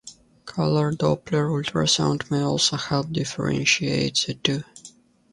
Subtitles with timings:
[0.45, 4.63] Color doppler ultrasound may also help differentiate the two.